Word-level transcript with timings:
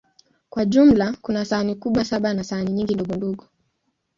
Kwa 0.49 0.65
jumla, 0.65 1.15
kuna 1.21 1.45
sahani 1.45 1.75
kubwa 1.75 2.05
saba 2.05 2.33
na 2.33 2.43
sahani 2.43 2.71
nyingi 2.71 2.93
ndogondogo. 2.93 3.45